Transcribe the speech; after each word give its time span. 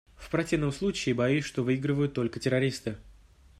В 0.17 0.31
противном 0.31 0.71
случае 0.71 1.13
боюсь, 1.13 1.45
что 1.45 1.61
выиграют 1.63 2.15
только 2.15 2.39
террористы. 2.39 2.97